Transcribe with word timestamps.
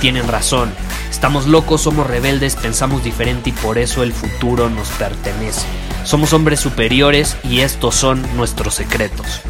tienen 0.00 0.26
razón. 0.26 0.72
Estamos 1.10 1.46
locos, 1.46 1.82
somos 1.82 2.06
rebeldes, 2.06 2.56
pensamos 2.56 3.04
diferente 3.04 3.50
y 3.50 3.52
por 3.52 3.76
eso 3.76 4.02
el 4.02 4.12
futuro 4.12 4.70
nos 4.70 4.88
pertenece. 4.92 5.66
Somos 6.04 6.32
hombres 6.32 6.58
superiores 6.58 7.36
y 7.44 7.60
estos 7.60 7.94
son 7.94 8.24
nuestros 8.36 8.74
secretos. 8.74 9.42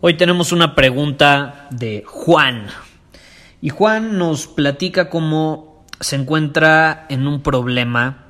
Hoy 0.00 0.14
tenemos 0.14 0.52
una 0.52 0.74
pregunta 0.74 1.68
de 1.70 2.04
Juan. 2.06 2.66
Y 3.62 3.70
Juan 3.70 4.18
nos 4.18 4.48
platica 4.48 5.08
cómo 5.08 5.86
se 6.00 6.16
encuentra 6.16 7.06
en 7.08 7.26
un 7.26 7.40
problema 7.40 8.23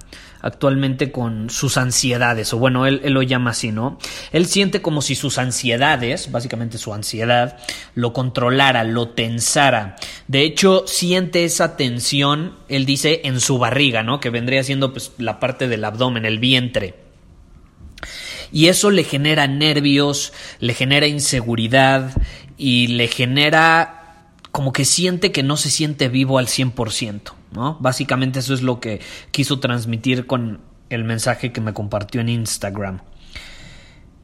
actualmente 0.45 1.11
con 1.11 1.49
sus 1.49 1.79
ansiedades, 1.79 2.53
o 2.53 2.59
bueno, 2.59 2.85
él, 2.87 3.01
lo 3.07 3.23
llama 3.23 3.53
así, 3.53 3.73
¿no? 3.73 3.99
Él 4.31 4.45
siente 4.45 4.83
como 4.83 5.01
si 5.01 5.15
sus 5.15 5.39
ansiedades, 5.39 6.31
básicamente 6.31 6.77
su 6.77 6.93
ansiedad, 6.93 7.57
lo 7.95 8.13
controlara, 8.13 8.85
lo 8.85 9.09
tensara. 9.09 9.97
De 10.29 10.43
hecho, 10.43 10.85
siente 10.87 11.47
esa 11.47 11.79
tensión, 11.79 12.57
él 12.69 12.85
dice, 12.85 13.23
en 13.25 13.41
su 13.41 13.57
barriga, 13.57 14.03
¿no? 14.03 14.21
Que 14.21 14.29
vendría 14.29 14.63
siendo 14.63 14.93
pues, 14.93 15.13
la 15.17 15.41
parte 15.41 15.67
del 15.67 15.83
abdomen, 15.83 16.27
el 16.27 16.39
vientre. 16.39 16.95
Y 18.53 18.69
eso 18.69 18.91
le 18.91 19.05
genera 19.05 19.47
nervios, 19.47 20.35
le 20.61 20.75
genera 20.75 21.07
inseguridad 21.07 22.11
y 22.59 22.89
le 22.89 23.09
genera 23.09 24.27
como 24.53 24.75
que 24.75 24.85
siente 24.85 25.33
que 25.33 25.43
no 25.43 25.57
se 25.57 25.71
siente 25.71 26.11
vivo 26.11 26.37
al 26.37 26.49
100%, 26.49 27.33
Básicamente 27.81 28.41
eso 28.41 28.55
es 28.55 28.63
lo 28.63 28.81
que 28.81 29.01
quiso 29.31 29.61
transmitir 29.61 30.27
con 30.27 30.61
el 30.91 31.05
mensaje 31.05 31.53
que 31.53 31.61
me 31.61 31.73
compartió 31.73 32.21
en 32.21 32.29
Instagram. 32.29 33.01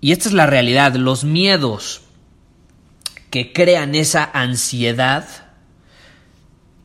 Y 0.01 0.13
esta 0.13 0.29
es 0.29 0.35
la 0.35 0.47
realidad, 0.47 0.95
los 0.95 1.25
miedos 1.25 2.03
que 3.31 3.53
crean 3.53 3.95
esa 3.95 4.29
ansiedad 4.33 5.27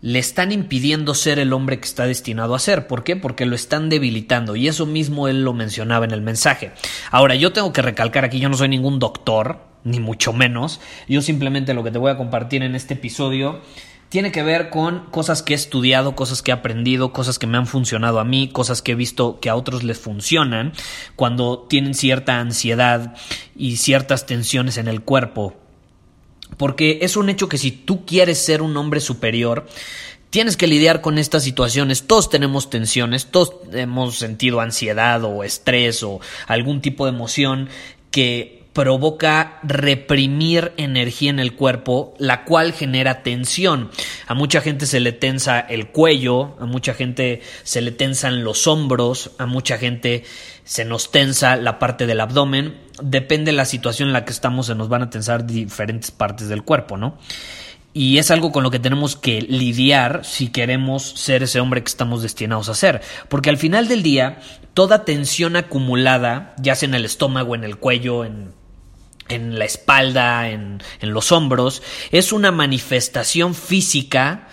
le 0.01 0.19
están 0.19 0.51
impidiendo 0.51 1.15
ser 1.15 1.39
el 1.39 1.51
hombre 1.51 1.79
que 1.79 1.85
está 1.85 2.05
destinado 2.05 2.53
a 2.53 2.59
ser. 2.59 2.85
¿Por 2.85 3.03
qué? 3.03 3.15
Porque 3.15 3.47
lo 3.47 3.55
están 3.55 3.89
debilitando. 3.89 4.55
Y 4.55 4.67
eso 4.67 4.85
mismo 4.85 5.27
él 5.27 5.43
lo 5.43 5.53
mencionaba 5.53 6.05
en 6.05 6.11
el 6.11 6.21
mensaje. 6.21 6.73
Ahora, 7.09 7.33
yo 7.33 7.53
tengo 7.53 7.73
que 7.73 7.81
recalcar 7.81 8.23
aquí, 8.23 8.39
yo 8.39 8.47
no 8.47 8.55
soy 8.55 8.69
ningún 8.69 8.99
doctor, 8.99 9.61
ni 9.83 9.99
mucho 9.99 10.31
menos. 10.31 10.79
Yo 11.07 11.23
simplemente 11.23 11.73
lo 11.73 11.83
que 11.83 11.89
te 11.89 11.97
voy 11.97 12.11
a 12.11 12.17
compartir 12.17 12.61
en 12.61 12.75
este 12.75 12.93
episodio 12.93 13.61
tiene 14.09 14.31
que 14.31 14.43
ver 14.43 14.69
con 14.69 15.05
cosas 15.11 15.41
que 15.41 15.53
he 15.53 15.55
estudiado, 15.55 16.15
cosas 16.15 16.41
que 16.41 16.51
he 16.51 16.53
aprendido, 16.53 17.11
cosas 17.11 17.39
que 17.39 17.47
me 17.47 17.57
han 17.57 17.67
funcionado 17.67 18.19
a 18.19 18.23
mí, 18.23 18.49
cosas 18.49 18.81
que 18.81 18.93
he 18.93 18.95
visto 18.95 19.39
que 19.39 19.49
a 19.49 19.55
otros 19.55 19.83
les 19.83 19.99
funcionan 19.99 20.73
cuando 21.15 21.65
tienen 21.69 21.93
cierta 21.93 22.39
ansiedad 22.39 23.15
y 23.55 23.77
ciertas 23.77 24.25
tensiones 24.25 24.77
en 24.77 24.87
el 24.87 25.01
cuerpo. 25.01 25.55
Porque 26.57 26.99
es 27.01 27.17
un 27.17 27.29
hecho 27.29 27.49
que 27.49 27.57
si 27.57 27.71
tú 27.71 28.05
quieres 28.05 28.37
ser 28.37 28.61
un 28.61 28.77
hombre 28.77 29.01
superior, 29.01 29.65
tienes 30.29 30.57
que 30.57 30.67
lidiar 30.67 31.01
con 31.01 31.17
estas 31.17 31.43
situaciones. 31.43 32.07
Todos 32.07 32.29
tenemos 32.29 32.69
tensiones, 32.69 33.27
todos 33.27 33.53
hemos 33.73 34.17
sentido 34.17 34.61
ansiedad 34.61 35.23
o 35.23 35.43
estrés 35.43 36.03
o 36.03 36.19
algún 36.47 36.81
tipo 36.81 37.05
de 37.05 37.11
emoción 37.11 37.69
que 38.11 38.64
provoca 38.75 39.57
reprimir 39.63 40.73
energía 40.75 41.29
en 41.29 41.39
el 41.39 41.55
cuerpo, 41.55 42.13
la 42.17 42.43
cual 42.43 42.73
genera 42.73 43.23
tensión. 43.23 43.89
A 44.27 44.33
mucha 44.33 44.59
gente 44.59 44.85
se 44.85 44.99
le 44.99 45.13
tensa 45.13 45.61
el 45.61 45.87
cuello, 45.87 46.57
a 46.59 46.65
mucha 46.65 46.93
gente 46.93 47.41
se 47.63 47.79
le 47.79 47.91
tensan 47.91 48.43
los 48.43 48.67
hombros, 48.67 49.31
a 49.37 49.45
mucha 49.45 49.77
gente 49.77 50.25
se 50.65 50.83
nos 50.83 51.09
tensa 51.09 51.55
la 51.55 51.79
parte 51.79 52.05
del 52.05 52.19
abdomen. 52.19 52.75
Depende 53.01 53.51
de 53.51 53.57
la 53.57 53.63
situación 53.63 54.09
en 54.09 54.13
la 54.13 54.25
que 54.25 54.33
estamos, 54.33 54.65
se 54.65 54.75
nos 54.75 54.89
van 54.89 55.03
a 55.03 55.09
tensar 55.09 55.47
diferentes 55.47 56.11
partes 56.11 56.49
del 56.49 56.63
cuerpo, 56.63 56.97
¿no? 56.97 57.17
Y 57.93 58.17
es 58.17 58.29
algo 58.29 58.51
con 58.51 58.63
lo 58.63 58.71
que 58.71 58.79
tenemos 58.79 59.15
que 59.15 59.41
lidiar 59.41 60.25
si 60.25 60.49
queremos 60.49 61.11
ser 61.11 61.43
ese 61.43 61.61
hombre 61.61 61.81
que 61.81 61.87
estamos 61.87 62.21
destinados 62.21 62.67
a 62.67 62.73
ser. 62.73 63.01
Porque 63.29 63.49
al 63.49 63.57
final 63.57 63.87
del 63.87 64.03
día, 64.03 64.41
toda 64.73 65.05
tensión 65.05 65.55
acumulada, 65.55 66.53
ya 66.59 66.75
sea 66.75 66.89
en 66.89 66.95
el 66.95 67.05
estómago, 67.05 67.55
en 67.55 67.63
el 67.63 67.77
cuello, 67.77 68.25
en 68.25 68.53
en 69.29 69.57
la 69.57 69.65
espalda, 69.65 70.49
en, 70.49 70.81
en, 70.99 71.13
los 71.13 71.31
hombros, 71.31 71.81
es 72.11 72.31
una 72.31 72.51
manifestación 72.51 73.55
física 73.55 74.47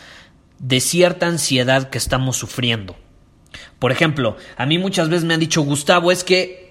de 0.58 0.80
cierta 0.80 1.26
ansiedad 1.26 1.90
que 1.90 1.98
estamos 1.98 2.36
sufriendo. 2.36 2.96
Por 3.78 3.92
ejemplo, 3.92 4.36
a 4.56 4.64
mí 4.64 4.78
muchas 4.78 5.08
veces 5.08 5.24
me 5.24 5.34
han 5.34 5.40
dicho, 5.40 5.62
Gustavo, 5.62 6.12
es 6.12 6.24
que 6.24 6.61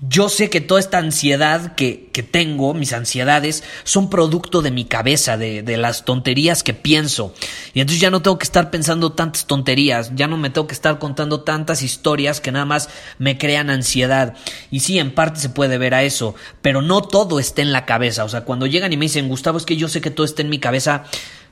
yo 0.00 0.28
sé 0.28 0.50
que 0.50 0.60
toda 0.60 0.80
esta 0.80 0.98
ansiedad 0.98 1.74
que, 1.74 2.10
que, 2.12 2.22
tengo, 2.22 2.74
mis 2.74 2.92
ansiedades, 2.92 3.62
son 3.84 4.10
producto 4.10 4.62
de 4.62 4.70
mi 4.70 4.84
cabeza, 4.84 5.36
de, 5.36 5.62
de, 5.62 5.76
las 5.76 6.04
tonterías 6.04 6.62
que 6.62 6.74
pienso. 6.74 7.32
Y 7.72 7.80
entonces 7.80 8.00
ya 8.00 8.10
no 8.10 8.22
tengo 8.22 8.38
que 8.38 8.44
estar 8.44 8.70
pensando 8.70 9.12
tantas 9.12 9.46
tonterías, 9.46 10.12
ya 10.14 10.26
no 10.26 10.36
me 10.36 10.50
tengo 10.50 10.66
que 10.66 10.74
estar 10.74 10.98
contando 10.98 11.42
tantas 11.42 11.82
historias 11.82 12.40
que 12.40 12.52
nada 12.52 12.64
más 12.64 12.88
me 13.18 13.38
crean 13.38 13.70
ansiedad. 13.70 14.34
Y 14.70 14.80
sí, 14.80 14.98
en 14.98 15.14
parte 15.14 15.40
se 15.40 15.50
puede 15.50 15.78
ver 15.78 15.94
a 15.94 16.02
eso, 16.02 16.34
pero 16.62 16.82
no 16.82 17.02
todo 17.02 17.38
está 17.38 17.62
en 17.62 17.72
la 17.72 17.86
cabeza. 17.86 18.24
O 18.24 18.28
sea, 18.28 18.42
cuando 18.42 18.66
llegan 18.66 18.92
y 18.92 18.96
me 18.96 19.04
dicen, 19.04 19.28
Gustavo, 19.28 19.58
es 19.58 19.66
que 19.66 19.76
yo 19.76 19.88
sé 19.88 20.00
que 20.00 20.10
todo 20.10 20.26
está 20.26 20.42
en 20.42 20.50
mi 20.50 20.58
cabeza. 20.58 21.04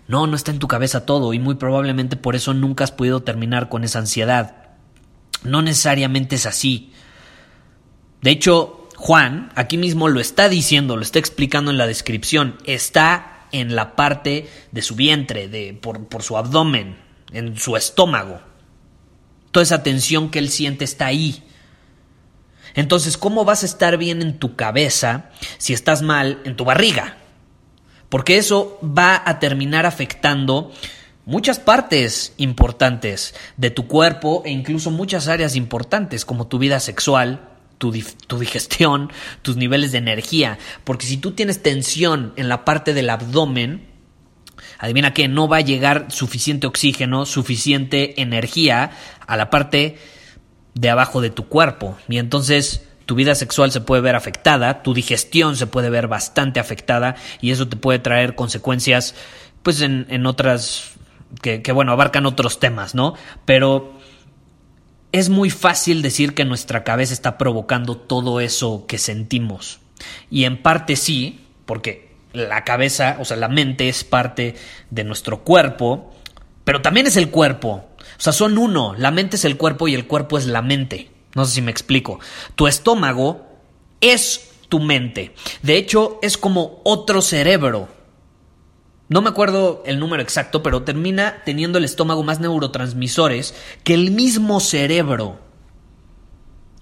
No, 0.06 0.26
no 0.26 0.36
está 0.36 0.50
en 0.50 0.58
tu 0.58 0.68
cabeza 0.68 1.06
todo 1.06 1.32
y 1.32 1.38
muy 1.38 1.54
probablemente 1.54 2.16
por 2.16 2.36
eso 2.36 2.52
nunca 2.52 2.84
has 2.84 2.92
podido 2.92 3.22
terminar 3.22 3.68
con 3.68 3.84
esa 3.84 4.00
ansiedad. 4.00 4.56
No 5.44 5.62
necesariamente 5.62 6.36
es 6.36 6.46
así. 6.46 6.90
De 8.24 8.30
hecho, 8.30 8.88
Juan 8.96 9.52
aquí 9.54 9.76
mismo 9.76 10.08
lo 10.08 10.18
está 10.18 10.48
diciendo, 10.48 10.96
lo 10.96 11.02
está 11.02 11.18
explicando 11.18 11.70
en 11.70 11.76
la 11.76 11.86
descripción. 11.86 12.56
Está 12.64 13.48
en 13.52 13.76
la 13.76 13.96
parte 13.96 14.48
de 14.72 14.80
su 14.80 14.94
vientre, 14.94 15.46
de, 15.46 15.74
por, 15.74 16.06
por 16.06 16.22
su 16.22 16.38
abdomen, 16.38 16.96
en 17.34 17.58
su 17.58 17.76
estómago. 17.76 18.40
Toda 19.50 19.62
esa 19.62 19.82
tensión 19.82 20.30
que 20.30 20.38
él 20.38 20.48
siente 20.48 20.86
está 20.86 21.04
ahí. 21.04 21.44
Entonces, 22.74 23.18
¿cómo 23.18 23.44
vas 23.44 23.62
a 23.62 23.66
estar 23.66 23.98
bien 23.98 24.22
en 24.22 24.38
tu 24.38 24.56
cabeza 24.56 25.30
si 25.58 25.74
estás 25.74 26.00
mal 26.00 26.40
en 26.46 26.56
tu 26.56 26.64
barriga? 26.64 27.18
Porque 28.08 28.38
eso 28.38 28.78
va 28.82 29.22
a 29.26 29.38
terminar 29.38 29.84
afectando 29.84 30.72
muchas 31.26 31.58
partes 31.58 32.32
importantes 32.38 33.34
de 33.58 33.68
tu 33.68 33.86
cuerpo 33.86 34.40
e 34.46 34.50
incluso 34.50 34.90
muchas 34.90 35.28
áreas 35.28 35.56
importantes 35.56 36.24
como 36.24 36.46
tu 36.46 36.58
vida 36.58 36.80
sexual, 36.80 37.50
tu, 37.78 37.92
digestión, 37.92 39.10
tus 39.42 39.56
niveles 39.56 39.92
de 39.92 39.98
energía. 39.98 40.58
Porque 40.84 41.06
si 41.06 41.16
tú 41.16 41.32
tienes 41.32 41.62
tensión 41.62 42.32
en 42.36 42.48
la 42.48 42.64
parte 42.64 42.94
del 42.94 43.10
abdomen, 43.10 43.86
adivina 44.78 45.14
que 45.14 45.28
no 45.28 45.48
va 45.48 45.58
a 45.58 45.62
llegar 45.62 46.10
suficiente 46.10 46.66
oxígeno, 46.66 47.26
suficiente 47.26 48.20
energía 48.20 48.92
a 49.26 49.36
la 49.36 49.50
parte 49.50 49.98
de 50.74 50.90
abajo 50.90 51.20
de 51.20 51.30
tu 51.30 51.48
cuerpo. 51.48 51.96
Y 52.08 52.18
entonces 52.18 52.86
tu 53.06 53.14
vida 53.14 53.34
sexual 53.34 53.70
se 53.70 53.80
puede 53.80 54.02
ver 54.02 54.16
afectada, 54.16 54.82
tu 54.82 54.94
digestión 54.94 55.56
se 55.56 55.66
puede 55.66 55.90
ver 55.90 56.08
bastante 56.08 56.60
afectada 56.60 57.16
y 57.40 57.50
eso 57.50 57.68
te 57.68 57.76
puede 57.76 57.98
traer 57.98 58.34
consecuencias 58.34 59.14
pues 59.62 59.80
en, 59.82 60.06
en 60.08 60.26
otras 60.26 60.92
que 61.42 61.72
bueno 61.72 61.92
abarcan 61.92 62.26
otros 62.26 62.60
temas, 62.60 62.94
¿no? 62.94 63.14
Pero 63.44 63.98
es 65.14 65.28
muy 65.28 65.48
fácil 65.48 66.02
decir 66.02 66.34
que 66.34 66.44
nuestra 66.44 66.82
cabeza 66.82 67.14
está 67.14 67.38
provocando 67.38 67.96
todo 67.96 68.40
eso 68.40 68.84
que 68.88 68.98
sentimos. 68.98 69.78
Y 70.28 70.42
en 70.42 70.60
parte 70.60 70.96
sí, 70.96 71.46
porque 71.66 72.10
la 72.32 72.64
cabeza, 72.64 73.18
o 73.20 73.24
sea, 73.24 73.36
la 73.36 73.48
mente 73.48 73.88
es 73.88 74.02
parte 74.02 74.56
de 74.90 75.04
nuestro 75.04 75.44
cuerpo, 75.44 76.12
pero 76.64 76.82
también 76.82 77.06
es 77.06 77.16
el 77.16 77.30
cuerpo. 77.30 77.84
O 78.18 78.20
sea, 78.20 78.32
son 78.32 78.58
uno. 78.58 78.96
La 78.98 79.12
mente 79.12 79.36
es 79.36 79.44
el 79.44 79.56
cuerpo 79.56 79.86
y 79.86 79.94
el 79.94 80.08
cuerpo 80.08 80.36
es 80.36 80.46
la 80.46 80.62
mente. 80.62 81.12
No 81.36 81.44
sé 81.44 81.54
si 81.54 81.62
me 81.62 81.70
explico. 81.70 82.18
Tu 82.56 82.66
estómago 82.66 83.46
es 84.00 84.50
tu 84.68 84.80
mente. 84.80 85.32
De 85.62 85.76
hecho, 85.76 86.18
es 86.22 86.36
como 86.36 86.80
otro 86.82 87.22
cerebro. 87.22 87.86
No 89.08 89.20
me 89.20 89.28
acuerdo 89.28 89.82
el 89.86 89.98
número 89.98 90.22
exacto, 90.22 90.62
pero 90.62 90.82
termina 90.82 91.42
teniendo 91.44 91.78
el 91.78 91.84
estómago 91.84 92.22
más 92.22 92.40
neurotransmisores 92.40 93.54
que 93.82 93.94
el 93.94 94.10
mismo 94.10 94.60
cerebro. 94.60 95.40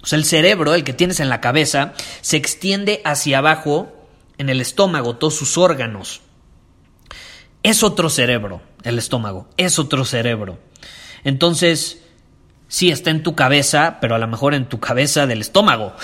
O 0.02 0.06
sea, 0.06 0.18
el 0.18 0.24
cerebro, 0.24 0.74
el 0.74 0.84
que 0.84 0.92
tienes 0.92 1.20
en 1.20 1.28
la 1.28 1.40
cabeza, 1.40 1.94
se 2.20 2.36
extiende 2.36 3.02
hacia 3.04 3.38
abajo 3.38 3.92
en 4.38 4.48
el 4.50 4.60
estómago, 4.60 5.16
todos 5.16 5.34
sus 5.34 5.58
órganos. 5.58 6.20
Es 7.62 7.82
otro 7.82 8.10
cerebro, 8.10 8.60
el 8.82 8.98
estómago, 8.98 9.48
es 9.56 9.78
otro 9.78 10.04
cerebro. 10.04 10.58
Entonces, 11.24 12.02
sí 12.68 12.90
está 12.90 13.10
en 13.10 13.22
tu 13.22 13.34
cabeza, 13.34 13.98
pero 14.00 14.14
a 14.14 14.18
lo 14.18 14.26
mejor 14.26 14.54
en 14.54 14.68
tu 14.68 14.80
cabeza 14.80 15.26
del 15.26 15.40
estómago. 15.40 15.94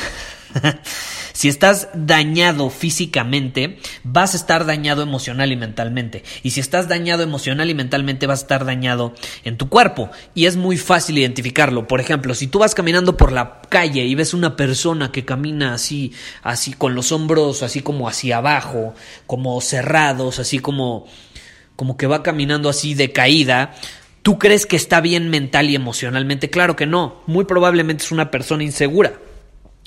si 1.39 1.47
estás 1.49 1.87
dañado 1.95 2.69
físicamente, 2.69 3.79
vas 4.03 4.35
a 4.35 4.37
estar 4.37 4.67
dañado 4.67 5.03
emocional 5.03 5.53
y 5.53 5.57
mentalmente. 5.57 6.25
Y 6.43 6.51
si 6.51 6.59
estás 6.59 6.89
dañado 6.89 7.23
emocional 7.23 7.71
y 7.71 7.75
mentalmente, 7.75 8.27
vas 8.27 8.41
a 8.41 8.43
estar 8.43 8.65
dañado 8.65 9.15
en 9.45 9.57
tu 9.57 9.69
cuerpo. 9.69 10.11
Y 10.35 10.47
es 10.47 10.57
muy 10.57 10.79
fácil 10.79 11.17
identificarlo. 11.17 11.87
Por 11.87 12.01
ejemplo, 12.01 12.35
si 12.35 12.49
tú 12.49 12.59
vas 12.59 12.75
caminando 12.75 13.17
por 13.17 13.31
la 13.31 13.63
calle 13.69 14.05
y 14.05 14.17
ves 14.17 14.35
una 14.35 14.57
persona 14.57 15.13
que 15.13 15.25
camina 15.25 15.75
así, 15.75 16.13
así 16.43 16.73
con 16.73 16.97
los 16.97 17.13
hombros 17.13 17.63
así 17.63 17.83
como 17.83 18.09
hacia 18.09 18.39
abajo, 18.39 18.95
como 19.29 19.61
cerrados, 19.61 20.41
así 20.41 20.59
como 20.59 21.07
como 21.77 21.97
que 21.97 22.09
va 22.09 22.25
caminando 22.25 22.69
así 22.69 22.95
de 22.95 23.13
caída, 23.13 23.77
¿Tú 24.23 24.41
crees 24.41 24.67
que 24.67 24.75
está 24.75 25.01
bien 25.01 25.31
mental 25.31 25.71
y 25.71 25.77
emocionalmente? 25.77 26.51
Claro 26.51 26.75
que 26.75 26.85
no. 26.85 27.23
Muy 27.27 27.45
probablemente 27.45 28.03
es 28.03 28.11
una 28.11 28.33
persona 28.33 28.65
insegura. 28.65 29.13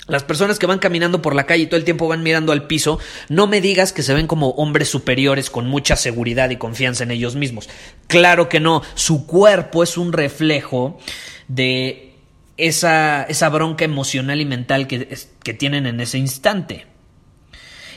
Las 0.08 0.24
personas 0.24 0.58
que 0.58 0.66
van 0.66 0.80
caminando 0.80 1.22
por 1.22 1.34
la 1.34 1.46
calle 1.46 1.64
y 1.64 1.66
todo 1.66 1.78
el 1.78 1.84
tiempo 1.84 2.08
van 2.08 2.24
mirando 2.24 2.50
al 2.50 2.66
piso, 2.66 2.98
no 3.28 3.46
me 3.46 3.60
digas 3.60 3.92
que 3.92 4.02
se 4.02 4.14
ven 4.14 4.26
como 4.26 4.50
hombres 4.50 4.88
superiores 4.88 5.48
con 5.48 5.68
mucha 5.68 5.94
seguridad 5.94 6.50
y 6.50 6.56
confianza 6.56 7.04
en 7.04 7.12
ellos 7.12 7.36
mismos. 7.36 7.68
Claro 8.08 8.48
que 8.48 8.58
no, 8.58 8.82
su 8.94 9.26
cuerpo 9.26 9.82
es 9.84 9.96
un 9.96 10.12
reflejo 10.12 10.98
de 11.46 12.14
esa, 12.56 13.48
bronca 13.50 13.84
emocional 13.84 14.40
y 14.40 14.44
mental 14.44 14.88
que, 14.88 15.18
tienen 15.54 15.86
en 15.86 16.00
ese 16.00 16.18
instante. 16.18 16.86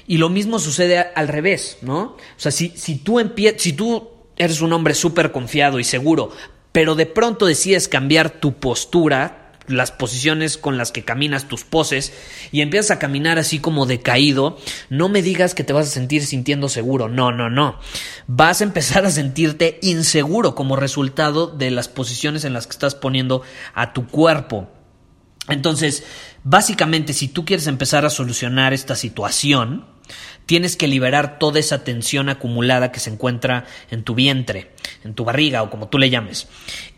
Y 0.08 0.18
lo 0.18 0.30
mismo 0.30 0.60
sucede 0.60 1.00
al 1.00 1.28
revés, 1.28 1.80
¿no? 1.82 2.02
O 2.02 2.18
sea, 2.38 2.52
si, 2.52 2.70
si 2.76 2.98
tú, 2.98 3.20
si 3.58 3.74
tú 3.74 4.10
eres 4.38 4.62
un 4.62 4.74
hombre 4.74 4.94
súper 4.94 5.32
confiado 5.32 5.80
y 5.80 5.84
seguro, 5.84 6.32
pero 6.72 6.94
de 6.94 7.08
pronto 7.08 7.48
decides 7.48 7.88
cambiar 7.88 8.30
tu 8.30 8.60
postura, 8.60 9.45
las 9.68 9.92
posiciones 9.92 10.58
con 10.58 10.78
las 10.78 10.92
que 10.92 11.04
caminas, 11.04 11.48
tus 11.48 11.64
poses, 11.64 12.14
y 12.52 12.62
empiezas 12.62 12.92
a 12.92 13.00
caminar 13.00 13.40
así 13.40 13.60
como 13.60 13.86
decaído, 13.86 14.58
no 14.90 15.10
me 15.10 15.22
digas 15.22 15.56
que 15.56 15.64
te 15.64 15.74
vas 15.74 15.88
a 15.88 15.92
sentir 15.92 16.26
sintiendo 16.26 16.70
seguro, 16.70 17.10
no, 17.10 17.32
no, 17.32 17.50
no. 17.50 17.80
Vas 18.28 18.62
a 18.62 18.64
empezar 18.64 19.06
a 19.06 19.12
sentirte 19.12 19.80
inseguro 19.82 20.56
como 20.56 20.76
resultado 20.76 21.48
de 21.48 21.72
las 21.72 21.88
posiciones 21.88 22.46
en 22.46 22.54
las 22.54 22.68
que 22.68 22.72
estás 22.72 22.96
poniendo 22.96 23.42
a 23.74 23.94
tu 23.94 24.08
cuerpo. 24.08 24.70
Entonces, 25.48 26.04
básicamente, 26.44 27.14
si 27.14 27.28
tú 27.28 27.46
quieres 27.46 27.68
empezar 27.68 28.06
a 28.06 28.10
solucionar 28.10 28.74
esta 28.74 28.96
situación, 28.96 29.86
tienes 30.46 30.76
que 30.76 30.88
liberar 30.88 31.40
toda 31.40 31.60
esa 31.60 31.84
tensión 31.84 32.30
acumulada 32.30 32.92
que 32.92 33.00
se 33.00 33.10
encuentra 33.10 33.66
en 33.92 34.04
tu 34.04 34.16
vientre, 34.16 34.72
en 35.06 35.14
tu 35.14 35.24
barriga 35.24 35.64
o 35.64 35.70
como 35.70 35.88
tú 35.88 35.98
le 35.98 36.10
llames. 36.10 36.48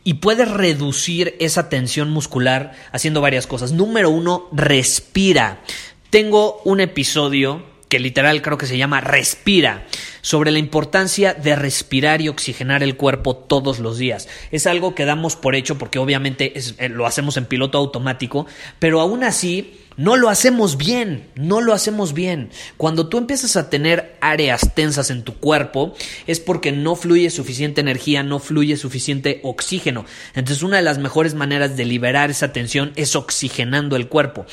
Y 0.04 0.16
puedes 0.16 0.50
reducir 0.50 1.36
esa 1.40 1.70
tensión 1.70 2.10
muscular 2.10 2.72
haciendo 2.92 3.22
varias 3.22 3.46
cosas. 3.46 3.74
Número 3.74 4.10
uno, 4.10 4.48
respira. 4.52 5.62
Tengo 6.10 6.62
un 6.64 6.80
episodio 6.80 7.64
que 7.90 8.00
literal 8.00 8.42
creo 8.42 8.58
que 8.58 8.66
se 8.66 8.78
llama 8.78 9.02
Respira, 9.02 9.86
sobre 10.22 10.52
la 10.52 10.60
importancia 10.60 11.34
de 11.34 11.56
respirar 11.56 12.22
y 12.22 12.28
oxigenar 12.28 12.84
el 12.84 12.98
cuerpo 12.98 13.36
todos 13.36 13.80
los 13.80 13.98
días. 13.98 14.28
Es 14.52 14.68
algo 14.68 14.94
que 14.94 15.06
damos 15.06 15.36
por 15.36 15.56
hecho 15.56 15.78
porque 15.78 16.00
obviamente 16.00 16.54
eh, 16.56 16.90
lo 16.90 17.06
hacemos 17.06 17.38
en 17.38 17.46
piloto 17.46 17.78
automático, 17.78 18.46
pero 18.80 19.00
aún 19.00 19.24
así 19.24 19.87
no 19.98 20.16
lo 20.16 20.30
hacemos 20.30 20.78
bien, 20.78 21.28
no 21.36 21.60
lo 21.60 21.74
hacemos 21.74 22.14
bien. 22.14 22.52
Cuando 22.78 23.10
tú 23.10 23.18
empiezas 23.18 23.58
a 23.58 23.72
tener 23.72 24.16
áreas 24.22 24.76
tensas 24.76 25.10
en 25.10 25.24
tu 25.24 25.34
cuerpo 25.34 25.96
es 26.28 26.40
porque 26.40 26.72
no 26.72 26.96
fluye 26.96 27.32
suficiente 27.32 27.82
energía, 27.82 28.22
no 28.22 28.38
fluye 28.38 28.78
suficiente 28.78 29.42
oxígeno. 29.44 30.06
Entonces 30.36 30.62
una 30.62 30.78
de 30.78 30.84
las 30.84 31.00
mejores 31.00 31.34
maneras 31.34 31.76
de 31.76 31.86
liberar 31.86 32.30
esa 32.30 32.54
tensión 32.54 32.94
es 32.96 33.16
oxigenando 33.16 33.96
el 33.96 34.08
cuerpo. 34.08 34.46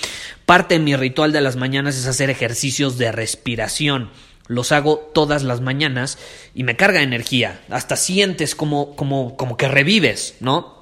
Parte 0.46 0.74
de 0.74 0.80
mi 0.80 0.96
ritual 0.96 1.32
de 1.32 1.42
las 1.42 1.56
mañanas 1.56 1.96
es 1.96 2.06
hacer 2.06 2.30
ejercicios 2.30 2.96
de 2.96 3.12
respiración. 3.12 4.10
Los 4.46 4.72
hago 4.72 4.96
todas 5.12 5.42
las 5.42 5.60
mañanas 5.60 6.18
y 6.54 6.64
me 6.64 6.76
carga 6.76 7.02
energía. 7.02 7.60
Hasta 7.68 7.96
sientes 7.96 8.54
como, 8.54 8.96
como, 8.96 9.36
como 9.36 9.58
que 9.58 9.68
revives, 9.68 10.36
¿no? 10.40 10.73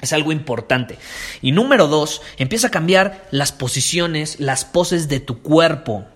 Es 0.00 0.12
algo 0.12 0.32
importante. 0.32 0.98
Y 1.40 1.52
número 1.52 1.86
dos, 1.86 2.20
empieza 2.36 2.68
a 2.68 2.70
cambiar 2.70 3.26
las 3.30 3.52
posiciones, 3.52 4.38
las 4.40 4.64
poses 4.64 5.08
de 5.08 5.20
tu 5.20 5.40
cuerpo. 5.42 6.06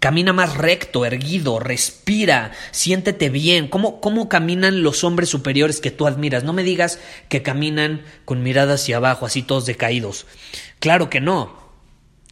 Camina 0.00 0.32
más 0.32 0.56
recto, 0.56 1.06
erguido, 1.06 1.58
respira, 1.58 2.52
siéntete 2.70 3.30
bien. 3.30 3.68
¿Cómo, 3.68 4.00
¿Cómo 4.00 4.28
caminan 4.28 4.82
los 4.82 5.04
hombres 5.04 5.28
superiores 5.30 5.80
que 5.80 5.90
tú 5.90 6.06
admiras? 6.06 6.44
No 6.44 6.52
me 6.52 6.64
digas 6.64 6.98
que 7.28 7.42
caminan 7.42 8.02
con 8.24 8.42
mirada 8.42 8.74
hacia 8.74 8.98
abajo, 8.98 9.24
así 9.24 9.42
todos 9.42 9.64
decaídos. 9.64 10.26
Claro 10.80 11.08
que 11.08 11.20
no. 11.20 11.64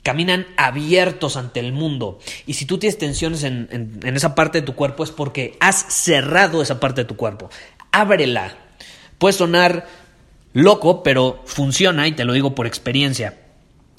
Caminan 0.02 0.46
abiertos 0.58 1.38
ante 1.38 1.60
el 1.60 1.72
mundo. 1.72 2.18
Y 2.46 2.54
si 2.54 2.66
tú 2.66 2.78
tienes 2.78 2.98
tensiones 2.98 3.44
en, 3.44 3.68
en 3.70 4.16
esa 4.16 4.34
parte 4.34 4.60
de 4.60 4.66
tu 4.66 4.74
cuerpo 4.74 5.02
es 5.02 5.10
porque 5.10 5.56
has 5.60 5.86
cerrado 5.88 6.60
esa 6.60 6.80
parte 6.80 7.02
de 7.02 7.08
tu 7.08 7.16
cuerpo. 7.16 7.48
Ábrela, 7.92 8.63
Puede 9.24 9.38
sonar 9.38 9.86
loco, 10.52 11.02
pero 11.02 11.40
funciona 11.46 12.06
y 12.06 12.12
te 12.12 12.26
lo 12.26 12.34
digo 12.34 12.54
por 12.54 12.66
experiencia. 12.66 13.38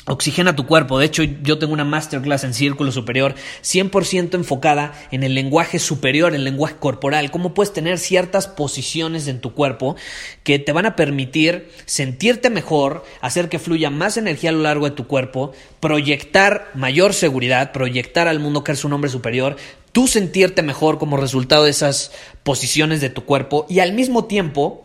Oxigena 0.05 0.55
tu 0.55 0.67
cuerpo. 0.67 0.99
De 0.99 1.07
hecho, 1.07 1.23
yo 1.23 1.57
tengo 1.57 1.73
una 1.73 1.83
masterclass 1.83 2.43
en 2.43 2.53
círculo 2.53 2.91
superior 2.91 3.33
100% 3.63 4.35
enfocada 4.35 4.93
en 5.09 5.23
el 5.23 5.33
lenguaje 5.33 5.79
superior, 5.79 6.35
el 6.35 6.43
lenguaje 6.43 6.75
corporal. 6.75 7.31
Cómo 7.31 7.55
puedes 7.55 7.73
tener 7.73 7.97
ciertas 7.97 8.45
posiciones 8.45 9.27
en 9.27 9.41
tu 9.41 9.55
cuerpo 9.55 9.95
que 10.43 10.59
te 10.59 10.73
van 10.73 10.85
a 10.85 10.95
permitir 10.95 11.71
sentirte 11.87 12.51
mejor, 12.51 13.03
hacer 13.19 13.49
que 13.49 13.57
fluya 13.57 13.89
más 13.89 14.17
energía 14.17 14.51
a 14.51 14.53
lo 14.53 14.61
largo 14.61 14.85
de 14.85 14.95
tu 14.95 15.07
cuerpo, 15.07 15.53
proyectar 15.79 16.69
mayor 16.75 17.15
seguridad, 17.15 17.71
proyectar 17.71 18.27
al 18.27 18.39
mundo 18.39 18.63
que 18.63 18.73
eres 18.73 18.85
un 18.85 18.93
hombre 18.93 19.09
superior, 19.09 19.55
tú 19.91 20.05
sentirte 20.05 20.61
mejor 20.61 20.99
como 20.99 21.17
resultado 21.17 21.63
de 21.63 21.71
esas 21.71 22.11
posiciones 22.43 23.01
de 23.01 23.09
tu 23.09 23.25
cuerpo 23.25 23.65
y 23.67 23.79
al 23.79 23.93
mismo 23.93 24.25
tiempo 24.25 24.84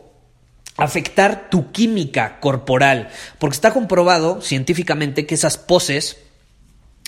afectar 0.81 1.51
tu 1.51 1.73
química 1.73 2.41
corporal, 2.41 3.09
porque 3.39 3.55
está 3.55 3.73
comprobado 3.73 4.41
científicamente 4.41 5.27
que 5.27 5.35
esas 5.35 5.59
poses 5.59 6.17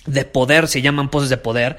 de 0.06 0.24
poder, 0.24 0.68
se 0.68 0.82
llaman 0.82 1.10
poses 1.10 1.28
de 1.28 1.36
poder, 1.36 1.78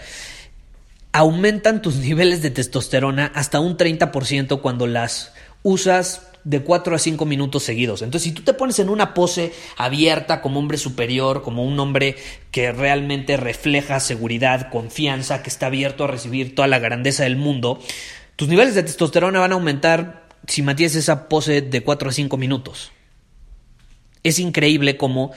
aumentan 1.12 1.82
tus 1.82 1.98
niveles 1.98 2.42
de 2.42 2.50
testosterona 2.50 3.32
hasta 3.36 3.60
un 3.60 3.78
30% 3.78 4.62
cuando 4.62 4.88
las 4.88 5.34
usas 5.62 6.28
de 6.44 6.62
4 6.62 6.96
a 6.96 7.00
5 7.00 7.26
minutos 7.26 7.64
seguidos. 7.64 8.02
Entonces, 8.02 8.30
si 8.30 8.36
tú 8.36 8.42
te 8.42 8.54
pones 8.54 8.80
en 8.80 8.90
una 8.90 9.14
pose 9.14 9.54
abierta 9.78 10.42
como 10.42 10.60
hombre 10.60 10.78
superior, 10.78 11.42
como 11.42 11.64
un 11.64 11.80
hombre 11.80 12.18
que 12.52 12.72
realmente 12.72 13.38
refleja 13.38 14.00
seguridad, 14.00 14.70
confianza, 14.70 15.42
que 15.42 15.50
está 15.50 15.68
abierto 15.68 16.04
a 16.04 16.08
recibir 16.08 16.56
toda 16.56 16.68
la 16.68 16.80
grandeza 16.80 17.24
del 17.24 17.38
mundo, 17.38 17.80
tus 18.36 18.50
niveles 18.50 18.76
de 18.76 18.84
testosterona 18.84 19.40
van 19.40 19.52
a 19.52 19.56
aumentar 19.56 20.23
si 20.48 20.62
mantienes 20.62 20.96
esa 20.96 21.28
pose 21.28 21.62
de 21.62 21.84
4 21.84 22.10
a 22.10 22.14
5 22.14 22.38
minutos. 22.38 22.92
Es 24.24 24.40
increíble 24.40 24.98
cómo 24.98 25.32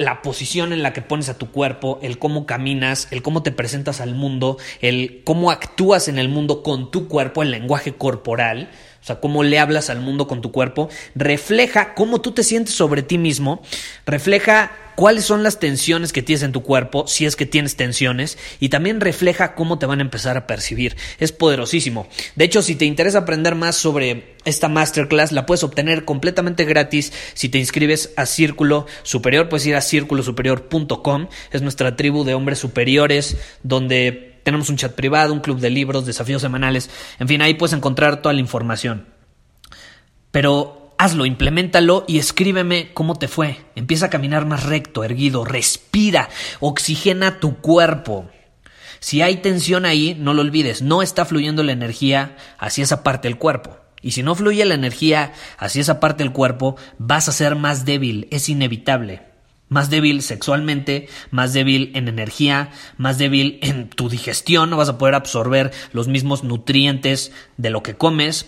la 0.00 0.22
posición 0.22 0.72
en 0.72 0.82
la 0.82 0.94
que 0.94 1.02
pones 1.02 1.28
a 1.28 1.36
tu 1.36 1.50
cuerpo, 1.50 1.98
el 2.00 2.18
cómo 2.18 2.46
caminas, 2.46 3.08
el 3.10 3.20
cómo 3.20 3.42
te 3.42 3.52
presentas 3.52 4.00
al 4.00 4.14
mundo, 4.14 4.56
el 4.80 5.20
cómo 5.24 5.50
actúas 5.50 6.08
en 6.08 6.18
el 6.18 6.30
mundo 6.30 6.62
con 6.62 6.90
tu 6.90 7.06
cuerpo, 7.06 7.42
el 7.42 7.50
lenguaje 7.50 7.92
corporal, 7.92 8.70
o 9.02 9.04
sea, 9.04 9.20
cómo 9.20 9.42
le 9.42 9.58
hablas 9.58 9.90
al 9.90 10.00
mundo 10.00 10.26
con 10.26 10.40
tu 10.40 10.52
cuerpo, 10.52 10.88
refleja 11.14 11.94
cómo 11.94 12.20
tú 12.20 12.32
te 12.32 12.44
sientes 12.44 12.74
sobre 12.74 13.02
ti 13.02 13.18
mismo, 13.18 13.62
refleja 14.06 14.72
cuáles 15.00 15.24
son 15.24 15.42
las 15.42 15.58
tensiones 15.58 16.12
que 16.12 16.20
tienes 16.20 16.42
en 16.42 16.52
tu 16.52 16.62
cuerpo, 16.62 17.06
si 17.06 17.24
es 17.24 17.34
que 17.34 17.46
tienes 17.46 17.76
tensiones, 17.76 18.36
y 18.60 18.68
también 18.68 19.00
refleja 19.00 19.54
cómo 19.54 19.78
te 19.78 19.86
van 19.86 20.00
a 20.00 20.02
empezar 20.02 20.36
a 20.36 20.46
percibir. 20.46 20.94
Es 21.18 21.32
poderosísimo. 21.32 22.06
De 22.36 22.44
hecho, 22.44 22.60
si 22.60 22.74
te 22.74 22.84
interesa 22.84 23.20
aprender 23.20 23.54
más 23.54 23.76
sobre 23.76 24.36
esta 24.44 24.68
masterclass, 24.68 25.32
la 25.32 25.46
puedes 25.46 25.64
obtener 25.64 26.04
completamente 26.04 26.66
gratis 26.66 27.14
si 27.32 27.48
te 27.48 27.56
inscribes 27.56 28.12
a 28.16 28.26
Círculo 28.26 28.86
Superior. 29.02 29.48
Puedes 29.48 29.64
ir 29.64 29.76
a 29.76 29.80
círculosuperior.com. 29.80 31.28
Es 31.50 31.62
nuestra 31.62 31.96
tribu 31.96 32.24
de 32.24 32.34
hombres 32.34 32.58
superiores 32.58 33.38
donde 33.62 34.29
tenemos 34.50 34.68
un 34.68 34.76
chat 34.76 34.96
privado, 34.96 35.32
un 35.32 35.38
club 35.38 35.60
de 35.60 35.70
libros, 35.70 36.06
desafíos 36.06 36.42
semanales. 36.42 36.90
En 37.20 37.28
fin, 37.28 37.40
ahí 37.40 37.54
puedes 37.54 37.72
encontrar 37.72 38.20
toda 38.20 38.32
la 38.32 38.40
información. 38.40 39.06
Pero 40.32 40.92
hazlo, 40.98 41.24
implementalo 41.24 42.04
y 42.08 42.18
escríbeme 42.18 42.90
cómo 42.92 43.14
te 43.14 43.28
fue. 43.28 43.60
Empieza 43.76 44.06
a 44.06 44.10
caminar 44.10 44.46
más 44.46 44.64
recto, 44.64 45.04
erguido, 45.04 45.44
respira, 45.44 46.30
oxigena 46.58 47.38
tu 47.38 47.58
cuerpo. 47.58 48.28
Si 48.98 49.22
hay 49.22 49.36
tensión 49.36 49.84
ahí, 49.84 50.16
no 50.18 50.34
lo 50.34 50.42
olvides, 50.42 50.82
no 50.82 51.00
está 51.00 51.24
fluyendo 51.24 51.62
la 51.62 51.70
energía 51.70 52.36
hacia 52.58 52.82
esa 52.82 53.04
parte 53.04 53.28
del 53.28 53.38
cuerpo. 53.38 53.78
Y 54.02 54.10
si 54.10 54.24
no 54.24 54.34
fluye 54.34 54.64
la 54.64 54.74
energía 54.74 55.32
hacia 55.58 55.80
esa 55.80 56.00
parte 56.00 56.24
del 56.24 56.32
cuerpo, 56.32 56.74
vas 56.98 57.28
a 57.28 57.32
ser 57.32 57.54
más 57.54 57.84
débil, 57.84 58.26
es 58.32 58.48
inevitable. 58.48 59.29
Más 59.70 59.88
débil 59.88 60.20
sexualmente, 60.20 61.08
más 61.30 61.54
débil 61.54 61.92
en 61.94 62.08
energía, 62.08 62.70
más 62.98 63.16
débil 63.16 63.58
en 63.62 63.88
tu 63.88 64.10
digestión, 64.10 64.68
no 64.68 64.76
vas 64.76 64.90
a 64.90 64.98
poder 64.98 65.14
absorber 65.14 65.70
los 65.92 66.08
mismos 66.08 66.44
nutrientes 66.44 67.32
de 67.56 67.70
lo 67.70 67.82
que 67.82 67.94
comes. 67.94 68.46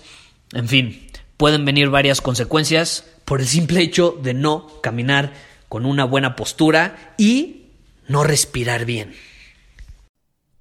En 0.53 0.69
fin, 0.69 1.07
pueden 1.39 1.65
venir 1.65 1.89
varias 1.89 2.21
consecuencias 2.21 3.07
por 3.25 3.41
el 3.41 3.47
simple 3.47 3.81
hecho 3.81 4.19
de 4.23 4.35
no 4.35 4.67
caminar 4.83 5.33
con 5.69 5.87
una 5.87 6.05
buena 6.05 6.37
postura 6.37 7.15
y 7.17 7.69
no 8.09 8.25
respirar 8.25 8.85
bien. 8.85 9.15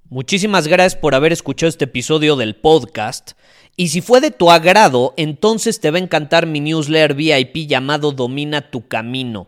Muchísimas 0.10 0.68
gracias 0.68 1.00
por 1.00 1.15
haber 1.15 1.32
escuchado 1.32 1.70
este 1.70 1.86
episodio 1.86 2.36
del 2.36 2.56
podcast. 2.56 3.32
Y 3.77 3.88
si 3.88 4.01
fue 4.01 4.20
de 4.22 4.32
tu 4.32 4.51
agrado, 4.51 5.13
entonces 5.18 5.80
te 5.80 5.89
va 5.89 5.98
a 5.98 6.01
encantar 6.01 6.46
mi 6.46 6.60
newsletter 6.60 7.13
VIP 7.13 7.68
llamado 7.68 8.12
Domina 8.12 8.70
tu 8.70 8.88
Camino. 8.88 9.48